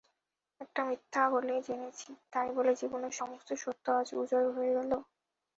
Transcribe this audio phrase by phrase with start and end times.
[0.61, 4.91] একটা মিথ্যা বলে জেনেছি, তাই বলে জীবনের সমস্ত সত্য আজ উজাড় হয়ে গেল?